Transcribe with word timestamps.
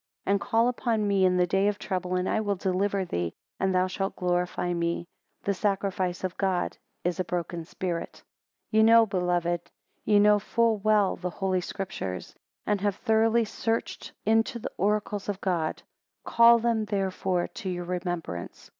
And 0.25 0.41
call 0.41 0.67
upon 0.67 1.07
me 1.07 1.25
in 1.25 1.37
the 1.37 1.45
day 1.45 1.67
of 1.67 1.77
trouble, 1.77 2.15
and 2.15 2.27
I 2.27 2.39
will 2.41 2.55
deliver 2.55 3.05
thee, 3.05 3.35
and 3.59 3.71
thou 3.75 3.85
shalt 3.85 4.15
glorify 4.15 4.73
me. 4.73 5.05
The 5.43 5.53
sacrifice 5.53 6.23
of 6.23 6.35
God 6.39 6.75
is 7.03 7.19
a 7.19 7.23
broken 7.23 7.65
spirit. 7.65 8.23
10 8.71 8.79
Ye 8.79 8.81
know, 8.81 9.05
beloved, 9.05 9.69
ye 10.03 10.17
know 10.17 10.39
full 10.39 10.77
well, 10.77 11.17
the 11.17 11.29
Holy 11.29 11.61
Scriptures; 11.61 12.33
and 12.65 12.81
have 12.81 12.95
thoroughly 12.95 13.45
searched 13.45 14.11
into 14.25 14.57
the 14.57 14.71
oracles 14.75 15.29
of 15.29 15.39
God: 15.39 15.83
call 16.23 16.57
them 16.57 16.85
therefore 16.85 17.47
to 17.47 17.69
your 17.69 17.85
remembrance. 17.85 18.69